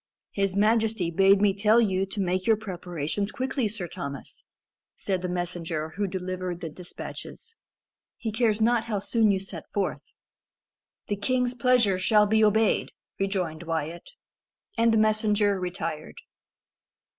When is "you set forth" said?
9.29-10.01